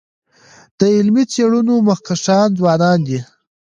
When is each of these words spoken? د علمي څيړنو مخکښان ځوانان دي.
د 0.77 0.81
علمي 0.95 1.23
څيړنو 1.33 1.75
مخکښان 1.89 2.47
ځوانان 2.59 2.99
دي. 3.07 3.19